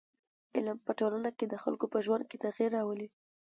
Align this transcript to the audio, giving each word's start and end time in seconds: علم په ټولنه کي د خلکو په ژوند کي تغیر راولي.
علم 0.55 0.77
په 0.85 0.91
ټولنه 0.99 1.29
کي 1.37 1.45
د 1.47 1.53
خلکو 1.63 1.85
په 1.93 1.99
ژوند 2.05 2.23
کي 2.29 2.37
تغیر 2.45 2.69
راولي. 2.77 3.07